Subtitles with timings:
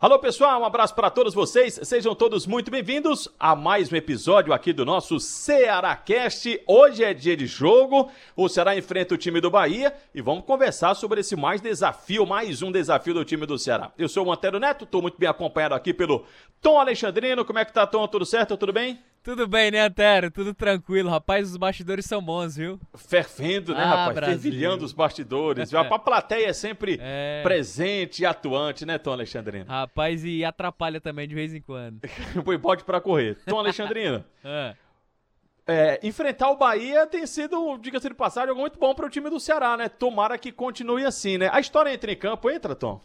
[0.00, 1.78] Alô pessoal, um abraço para todos vocês.
[1.82, 6.58] Sejam todos muito bem-vindos a mais um episódio aqui do nosso Ceará Cast.
[6.66, 8.10] Hoje é dia de jogo.
[8.34, 12.62] O Ceará enfrenta o time do Bahia e vamos conversar sobre esse mais desafio, mais
[12.62, 13.92] um desafio do time do Ceará.
[13.98, 16.24] Eu sou o Antero Neto, estou muito bem acompanhado aqui pelo
[16.62, 17.44] Tom Alexandrino.
[17.44, 18.08] Como é que tá, Tom?
[18.08, 18.56] Tudo certo?
[18.56, 18.98] Tudo bem?
[19.22, 20.30] Tudo bem, né, Antero?
[20.30, 21.10] Tudo tranquilo.
[21.10, 22.80] Rapaz, os bastidores são bons, viu?
[22.94, 24.14] Fervendo, né, ah, rapaz?
[24.14, 24.40] Brasil.
[24.40, 25.74] Fervilhando os bastidores.
[25.74, 27.42] a plateia é sempre é...
[27.42, 29.66] presente e atuante, né, Tom Alexandrino?
[29.66, 32.00] Rapaz, e atrapalha também de vez em quando.
[32.42, 33.36] Põe bote pra correr.
[33.46, 34.24] Tom Alexandrino.
[34.42, 34.74] é.
[35.66, 39.30] É, enfrentar o Bahia tem sido, diga-se de passagem, algo muito bom para o time
[39.30, 39.88] do Ceará, né?
[39.88, 41.48] Tomara que continue assim, né?
[41.52, 43.00] A história entra em campo, entra, Tom?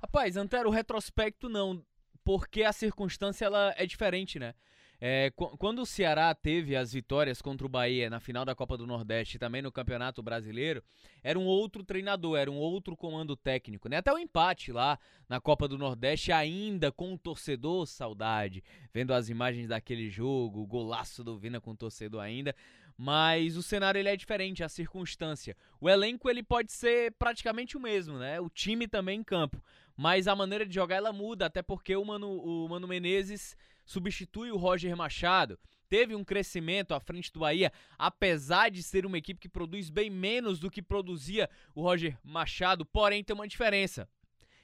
[0.00, 1.82] Rapaz, Antero, o retrospecto não,
[2.24, 4.54] porque a circunstância ela é diferente, né?
[5.00, 8.84] É, quando o Ceará teve as vitórias contra o Bahia na final da Copa do
[8.84, 10.82] Nordeste e também no Campeonato Brasileiro,
[11.22, 13.88] era um outro treinador, era um outro comando técnico.
[13.88, 13.98] Né?
[13.98, 19.28] Até o empate lá na Copa do Nordeste, ainda com o torcedor, saudade, vendo as
[19.28, 22.52] imagens daquele jogo, o golaço do Vina com o torcedor ainda.
[22.96, 25.56] Mas o cenário ele é diferente, a circunstância.
[25.80, 28.40] O elenco ele pode ser praticamente o mesmo, né?
[28.40, 29.62] O time também em campo.
[29.96, 33.56] Mas a maneira de jogar ela muda, até porque o Mano, o Mano Menezes
[33.88, 35.58] substitui o Roger Machado.
[35.88, 40.10] Teve um crescimento à frente do Bahia, apesar de ser uma equipe que produz bem
[40.10, 44.06] menos do que produzia o Roger Machado, porém tem uma diferença.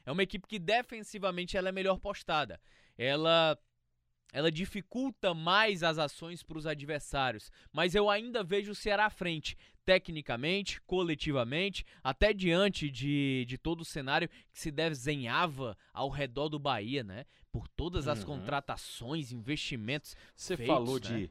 [0.05, 2.61] É uma equipe que defensivamente ela é melhor postada.
[2.99, 3.59] Ela
[4.35, 9.11] ela dificulta mais as ações para os adversários, mas eu ainda vejo o Ceará à
[9.11, 16.49] frente, tecnicamente, coletivamente, até diante de, de todo o cenário que se desenhava ao redor
[16.49, 17.25] do Bahia, né?
[17.53, 18.27] Por todas as uhum.
[18.41, 20.17] contratações, investimentos.
[20.35, 21.01] Você falou né?
[21.01, 21.31] de,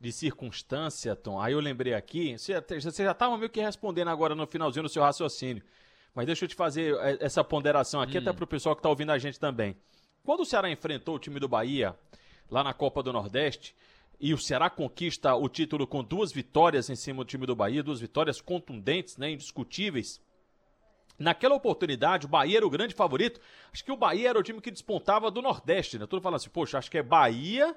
[0.00, 1.40] de circunstância, Tom.
[1.40, 4.88] Aí eu lembrei aqui, você, você já estava meio que respondendo agora no finalzinho do
[4.88, 5.62] seu raciocínio.
[6.12, 8.20] Mas deixa eu te fazer é, essa ponderação aqui, hum.
[8.22, 9.76] até para o pessoal que está ouvindo a gente também.
[10.24, 11.96] Quando o Ceará enfrentou o time do Bahia
[12.50, 13.74] lá na Copa do Nordeste.
[14.18, 17.82] E o Ceará conquista o título com duas vitórias em cima do time do Bahia,
[17.82, 20.20] duas vitórias contundentes, né, indiscutíveis.
[21.18, 23.40] Naquela oportunidade, o Bahia era o grande favorito.
[23.72, 26.06] Acho que o Bahia era o time que despontava do Nordeste, né?
[26.06, 27.76] Todo falando assim, poxa, acho que é Bahia,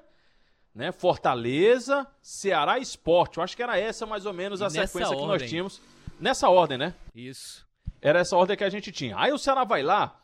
[0.74, 0.92] né?
[0.92, 3.36] Fortaleza, Ceará Esporte.
[3.36, 5.20] Eu acho que era essa mais ou menos a sequência ordem.
[5.20, 5.80] que nós tínhamos.
[6.18, 6.94] Nessa ordem, né?
[7.14, 7.66] Isso.
[8.00, 9.14] Era essa ordem que a gente tinha.
[9.18, 10.18] Aí o Ceará vai lá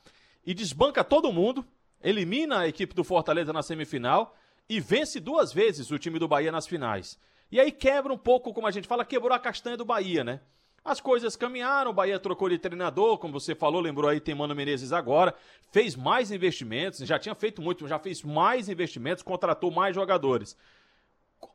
[0.44, 1.64] e desbanca todo mundo,
[2.02, 4.34] elimina a equipe do Fortaleza na semifinal
[4.70, 7.18] e vence duas vezes o time do Bahia nas finais.
[7.50, 10.40] E aí quebra um pouco, como a gente fala, quebrou a castanha do Bahia, né?
[10.84, 14.54] As coisas caminharam, o Bahia trocou de treinador, como você falou, lembrou aí, tem Mano
[14.54, 15.34] Menezes agora,
[15.72, 20.56] fez mais investimentos, já tinha feito muito, já fez mais investimentos, contratou mais jogadores.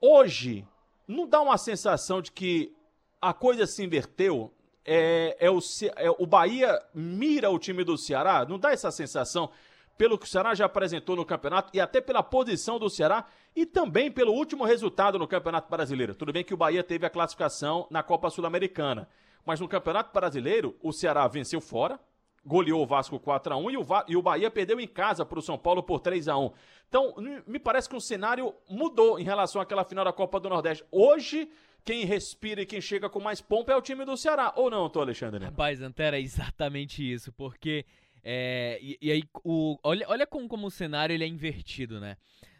[0.01, 0.67] Hoje,
[1.07, 2.75] não dá uma sensação de que
[3.21, 4.53] a coisa se inverteu?
[4.83, 5.59] É, é, o,
[5.95, 8.45] é, o Bahia mira o time do Ceará?
[8.45, 9.49] Não dá essa sensação?
[9.97, 13.25] Pelo que o Ceará já apresentou no campeonato e até pela posição do Ceará
[13.55, 16.13] e também pelo último resultado no Campeonato Brasileiro.
[16.13, 19.07] Tudo bem que o Bahia teve a classificação na Copa Sul-Americana,
[19.45, 21.99] mas no Campeonato Brasileiro o Ceará venceu fora,
[22.45, 25.39] goleou o Vasco 4 a 1 e o, e o Bahia perdeu em casa para
[25.39, 26.51] o São Paulo por 3 a 1
[26.89, 27.15] Então,
[27.47, 30.83] me parece que o cenário mudou em relação àquela final da Copa do Nordeste.
[30.91, 31.49] Hoje,
[31.85, 34.89] quem respira e quem chega com mais pompa é o time do Ceará, ou não,
[34.89, 35.45] Tô Alexandre?
[35.45, 37.85] Rapaz, Antera, é exatamente isso, porque
[38.27, 42.17] é, e, e, aí, o, olha, olha como, como o cenário ele é invertido, né?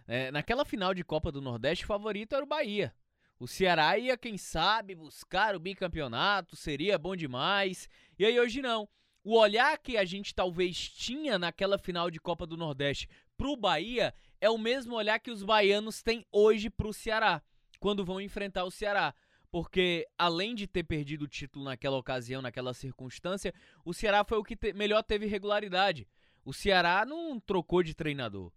[0.08, 2.94] É, naquela final de Copa do Nordeste, o favorito era o Bahia.
[3.40, 7.90] O Ceará ia, quem sabe, buscar o bicampeonato, seria bom demais.
[8.18, 8.88] E aí hoje não.
[9.24, 14.14] O olhar que a gente talvez tinha naquela final de Copa do Nordeste pro Bahia
[14.40, 17.42] é o mesmo olhar que os baianos têm hoje pro Ceará,
[17.80, 19.16] quando vão enfrentar o Ceará
[19.55, 23.53] porque além de ter perdido o título naquela ocasião, naquela circunstância,
[23.85, 26.05] o Ceará foi o que te melhor teve regularidade.
[26.43, 28.51] O Ceará não trocou de treinador.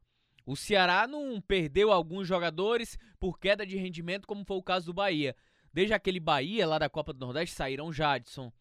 [0.44, 4.92] O Ceará não perdeu alguns jogadores por queda de rendimento, como foi o caso do
[4.92, 5.36] Bahia.
[5.72, 8.52] Desde aquele Bahia lá da Copa do Nordeste saíram Jadson,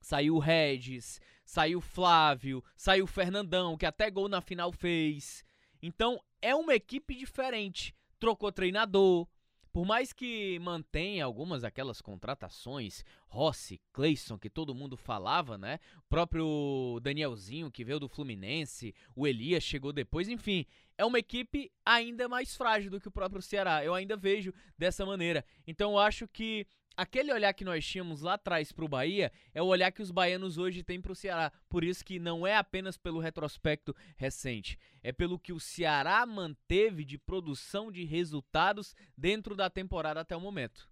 [0.00, 5.44] saiu Regis, saiu Flávio, saiu Fernandão, que até gol na final fez.
[5.80, 7.94] Então é uma equipe diferente.
[8.18, 9.28] Trocou treinador,
[9.72, 15.78] por mais que mantenha algumas daquelas contratações, Rossi, Cleison, que todo mundo falava, né?
[15.98, 20.66] O próprio Danielzinho, que veio do Fluminense, o Elias chegou depois, enfim,
[20.98, 23.84] é uma equipe ainda mais frágil do que o próprio Ceará.
[23.84, 25.44] Eu ainda vejo dessa maneira.
[25.64, 26.66] Então eu acho que
[26.96, 30.10] aquele olhar que nós tínhamos lá atrás para o Bahia é o olhar que os
[30.10, 31.52] baianos hoje têm para o Ceará.
[31.68, 37.04] Por isso que não é apenas pelo retrospecto recente, é pelo que o Ceará manteve
[37.04, 40.89] de produção de resultados dentro da temporada até o momento.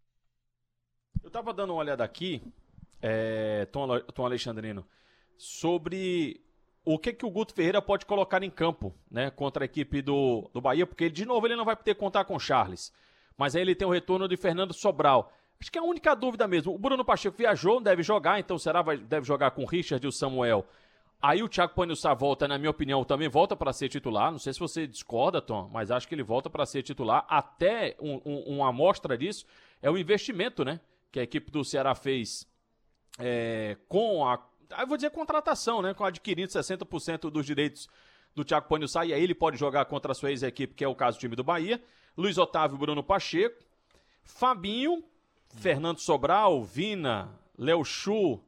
[1.22, 2.42] Eu estava dando uma olhada aqui,
[3.02, 4.86] é, Tom, Tom Alexandrino,
[5.36, 6.40] sobre
[6.84, 10.50] o que, que o Guto Ferreira pode colocar em campo né, contra a equipe do,
[10.52, 12.92] do Bahia, porque de novo ele não vai poder contar com Charles.
[13.36, 15.32] Mas aí ele tem o retorno de Fernando Sobral.
[15.60, 16.74] Acho que é a única dúvida mesmo.
[16.74, 20.08] O Bruno Pacheco viajou, deve jogar, então será vai, deve jogar com o Richard e
[20.08, 20.66] o Samuel.
[21.20, 24.30] Aí o Thiago Panhussá volta, na minha opinião, também volta para ser titular.
[24.30, 27.26] Não sei se você discorda, Tom, mas acho que ele volta para ser titular.
[27.28, 29.44] Até um, um, uma amostra disso
[29.82, 30.80] é o investimento, né?
[31.10, 32.46] Que a equipe do Ceará fez
[33.18, 34.38] é, com a.
[34.78, 35.94] Eu vou dizer contratação, né?
[35.94, 37.88] Com adquirindo 60% dos direitos
[38.34, 39.04] do Thiago Panhussá.
[39.04, 41.34] E aí ele pode jogar contra a sua ex-equipe, que é o caso do time
[41.34, 41.82] do Bahia.
[42.16, 43.64] Luiz Otávio Bruno Pacheco.
[44.22, 45.02] Fabinho,
[45.48, 48.40] Fernando Sobral, Vina, Léo Chu,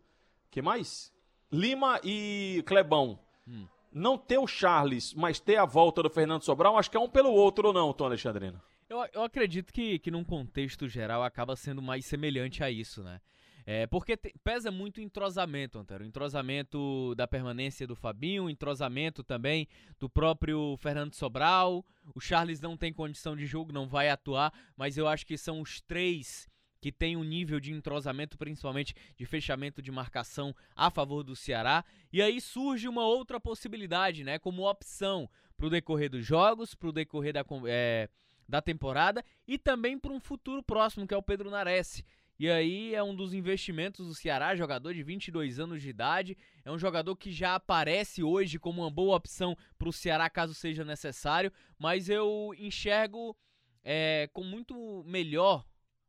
[0.51, 1.13] que mais?
[1.51, 3.19] Lima e Clebão.
[3.49, 3.67] Hum.
[3.93, 7.09] Não ter o Charles, mas ter a volta do Fernando Sobral, acho que é um
[7.09, 8.61] pelo outro ou não, Tom Alexandrino?
[8.91, 13.21] Eu, eu acredito que, que num contexto geral acaba sendo mais semelhante a isso, né?
[13.65, 16.03] É, porque te, pesa muito o entrosamento, Antero.
[16.03, 21.87] O entrosamento da permanência do Fabinho, o entrosamento também do próprio Fernando Sobral.
[22.17, 25.61] O Charles não tem condição de jogo, não vai atuar, mas eu acho que são
[25.61, 26.49] os três
[26.81, 31.85] que tem um nível de entrosamento, principalmente de fechamento de marcação a favor do Ceará.
[32.13, 34.37] E aí surge uma outra possibilidade, né?
[34.37, 38.09] Como opção para o decorrer dos jogos, para o decorrer da, é,
[38.51, 42.05] da temporada e também para um futuro próximo, que é o Pedro Nares.
[42.39, 46.37] E aí é um dos investimentos do Ceará, jogador de 22 anos de idade.
[46.65, 50.55] É um jogador que já aparece hoje como uma boa opção para o Ceará, caso
[50.55, 51.53] seja necessário.
[51.79, 53.37] Mas eu enxergo
[53.85, 55.65] é, com muito melhor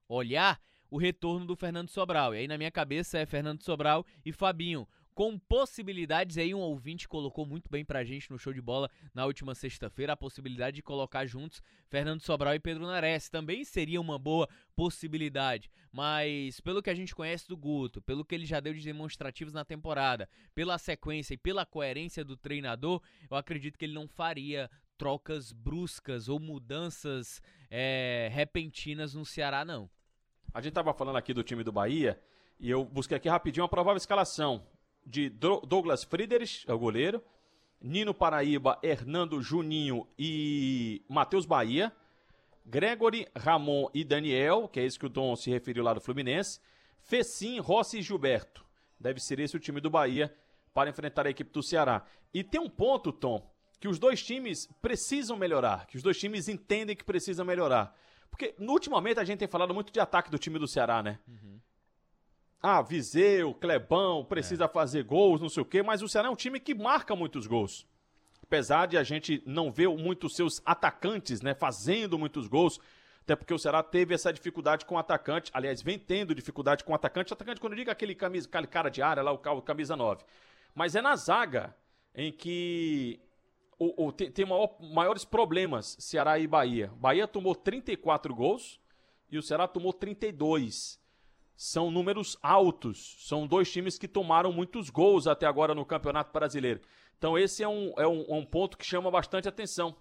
[0.07, 0.59] olhar
[0.89, 2.33] o retorno do Fernando Sobral.
[2.33, 4.87] E aí na minha cabeça é Fernando Sobral e Fabinho.
[5.13, 9.25] Com possibilidades, aí um ouvinte colocou muito bem pra gente no show de bola na
[9.25, 13.29] última sexta-feira a possibilidade de colocar juntos Fernando Sobral e Pedro Nares.
[13.29, 18.33] Também seria uma boa possibilidade, mas pelo que a gente conhece do Guto, pelo que
[18.33, 23.35] ele já deu de demonstrativos na temporada, pela sequência e pela coerência do treinador, eu
[23.35, 29.89] acredito que ele não faria trocas bruscas ou mudanças é, repentinas no Ceará, não.
[30.53, 32.21] A gente estava falando aqui do time do Bahia
[32.57, 34.63] e eu busquei aqui rapidinho uma provável escalação
[35.05, 37.23] de Douglas Friedrich, é o goleiro,
[37.81, 41.91] Nino Paraíba, Hernando Juninho e Matheus Bahia,
[42.65, 46.59] Gregory, Ramon e Daniel, que é esse que o Dom se referiu lá do Fluminense,
[47.01, 48.63] Fecim, Rossi e Gilberto.
[48.99, 50.33] Deve ser esse o time do Bahia
[50.73, 52.05] para enfrentar a equipe do Ceará.
[52.33, 56.47] E tem um ponto, Tom, que os dois times precisam melhorar, que os dois times
[56.47, 57.97] entendem que precisam melhorar.
[58.29, 61.19] Porque, ultimamente, a gente tem falado muito de ataque do time do Ceará, né?
[61.27, 61.50] Uhum.
[62.61, 64.67] Ah, Viseu, Clebão, precisa é.
[64.67, 67.47] fazer gols, não sei o quê, mas o Ceará é um time que marca muitos
[67.47, 67.87] gols.
[68.43, 72.79] Apesar de a gente não ver muitos seus atacantes, né, fazendo muitos gols,
[73.23, 76.91] até porque o Ceará teve essa dificuldade com o atacante, aliás, vem tendo dificuldade com
[76.91, 77.33] o atacante.
[77.33, 80.23] Atacante, quando eu digo aquele, camisa, aquele cara de área lá, o camisa 9.
[80.75, 81.75] Mas é na zaga
[82.13, 83.19] em que
[83.79, 86.91] o, o, tem, tem maior, maiores problemas Ceará e Bahia.
[86.97, 88.79] Bahia tomou 34 gols
[89.31, 91.00] e o Ceará tomou 32.
[91.63, 93.17] São números altos.
[93.19, 96.81] São dois times que tomaram muitos gols até agora no Campeonato Brasileiro.
[97.19, 99.95] Então esse é um, é um, um ponto que chama bastante atenção,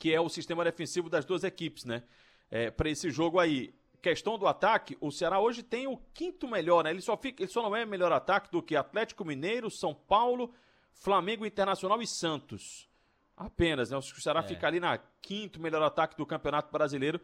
[0.00, 2.02] que é o sistema defensivo das duas equipes, né?
[2.50, 3.72] É, Para esse jogo aí.
[4.02, 6.90] Questão do ataque, o Ceará hoje tem o quinto melhor, né?
[6.90, 10.52] Ele só, fica, ele só não é melhor ataque do que Atlético Mineiro, São Paulo,
[10.92, 12.88] Flamengo Internacional e Santos.
[13.36, 13.96] Apenas, né?
[13.96, 14.42] O Ceará é.
[14.42, 17.20] fica ali na quinto melhor ataque do Campeonato Brasileiro,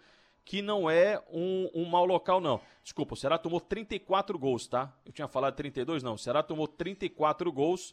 [0.47, 2.61] que não é um, um mau local, não.
[2.81, 4.97] Desculpa, o Ceará tomou 34 gols, tá?
[5.05, 6.15] Eu tinha falado 32, não.
[6.15, 7.93] O Ceará tomou 34 gols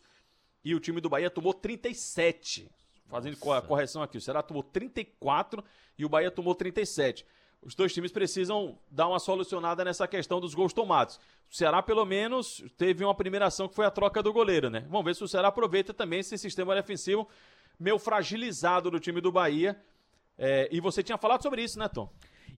[0.64, 2.70] e o time do Bahia tomou 37.
[3.08, 3.58] Fazendo Nossa.
[3.58, 4.20] a correção aqui.
[4.20, 5.64] O Ceará tomou 34
[5.98, 7.26] e o Bahia tomou 37.
[7.60, 11.20] Os dois times precisam dar uma solucionada nessa questão dos gols tomados.
[11.50, 14.86] O Ceará, pelo menos, teve uma primeira ação que foi a troca do goleiro, né?
[14.90, 17.28] Vamos ver se o Ceará aproveita também esse sistema defensivo
[17.80, 19.76] meio fragilizado do time do Bahia.
[20.38, 22.08] É, e você tinha falado sobre isso, né, Tom?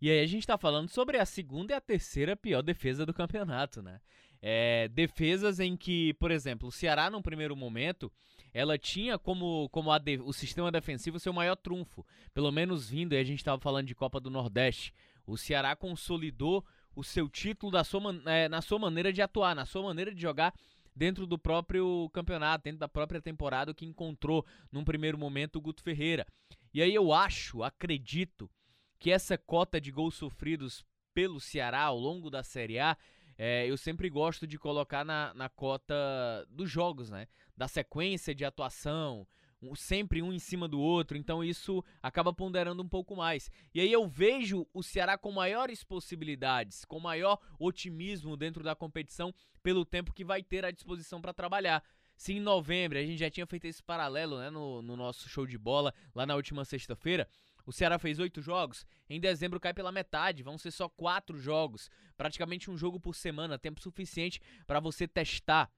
[0.01, 3.13] E aí a gente tá falando sobre a segunda e a terceira pior defesa do
[3.13, 3.99] campeonato, né?
[4.41, 8.11] É, defesas em que, por exemplo, o Ceará, num primeiro momento,
[8.53, 12.05] ela tinha como, como de, o sistema defensivo seu maior trunfo.
[12.33, 14.93] Pelo menos vindo, e a gente estava falando de Copa do Nordeste.
[15.25, 16.63] O Ceará consolidou
[16.95, 20.21] o seu título da sua, é, na sua maneira de atuar, na sua maneira de
[20.21, 20.53] jogar
[20.95, 25.83] dentro do próprio campeonato, dentro da própria temporada que encontrou num primeiro momento o Guto
[25.83, 26.25] Ferreira.
[26.73, 28.49] E aí eu acho, acredito,
[28.99, 32.97] que essa cota de gols sofridos pelo Ceará ao longo da Série A,
[33.37, 35.95] é, eu sempre gosto de colocar na, na cota
[36.49, 37.27] dos jogos, né?
[37.55, 39.27] Da sequência de atuação,
[39.75, 43.49] sempre um em cima do outro, então isso acaba ponderando um pouco mais.
[43.73, 49.33] E aí eu vejo o Ceará com maiores possibilidades, com maior otimismo dentro da competição,
[49.63, 51.83] pelo tempo que vai ter à disposição para trabalhar.
[52.17, 55.45] Se em novembro a gente já tinha feito esse paralelo né, no, no nosso show
[55.45, 57.27] de bola lá na última sexta-feira,
[57.65, 61.89] o Ceará fez oito jogos, em dezembro cai pela metade, vão ser só quatro jogos,
[62.15, 65.72] praticamente um jogo por semana, tempo suficiente para você testar,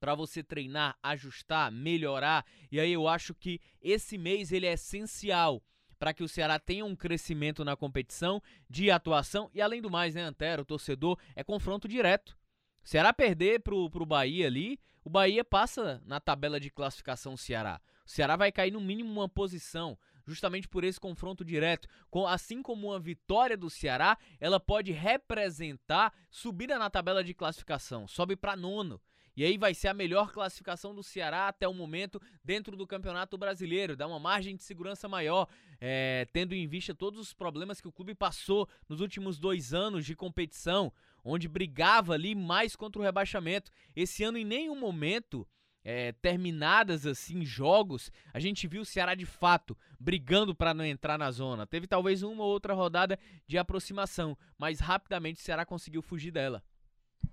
[0.00, 2.44] para você treinar, ajustar, melhorar.
[2.70, 5.62] E aí eu acho que esse mês ele é essencial
[6.02, 10.16] para que o Ceará tenha um crescimento na competição de atuação e além do mais,
[10.16, 12.36] né, Antero, torcedor é confronto direto.
[12.84, 17.80] O Ceará perder pro, pro Bahia ali, o Bahia passa na tabela de classificação Ceará.
[18.04, 21.88] O Ceará vai cair no mínimo uma posição justamente por esse confronto direto.
[22.28, 28.36] Assim como uma vitória do Ceará, ela pode representar subida na tabela de classificação, sobe
[28.36, 29.00] para nono.
[29.34, 33.38] E aí vai ser a melhor classificação do Ceará até o momento dentro do Campeonato
[33.38, 33.96] Brasileiro.
[33.96, 35.48] Dá uma margem de segurança maior,
[35.80, 40.04] é, tendo em vista todos os problemas que o clube passou nos últimos dois anos
[40.04, 40.92] de competição,
[41.24, 43.70] onde brigava ali mais contra o rebaixamento.
[43.96, 45.48] Esse ano, em nenhum momento,
[45.84, 51.18] é, terminadas assim jogos, a gente viu o Ceará de fato brigando para não entrar
[51.18, 51.66] na zona.
[51.66, 56.62] Teve talvez uma ou outra rodada de aproximação, mas rapidamente o Ceará conseguiu fugir dela.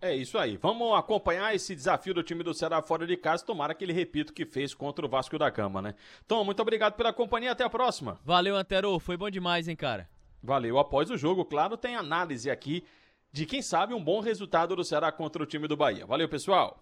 [0.02, 0.56] É isso aí.
[0.56, 3.46] Vamos acompanhar esse desafio do time do Ceará fora de casa.
[3.46, 5.96] Tomara que ele repita o que fez contra o Vasco da Gama, né?
[6.26, 7.52] Então, muito obrigado pela companhia.
[7.52, 8.18] Até a próxima.
[8.24, 8.98] Valeu, Antero.
[9.00, 10.08] Foi bom demais, hein, cara?
[10.42, 10.80] Valeu.
[10.80, 12.86] Após o jogo, claro, tem análise aqui
[13.32, 16.06] de quem sabe um bom resultado do Ceará contra o time do Bahia.
[16.06, 16.82] Valeu, pessoal.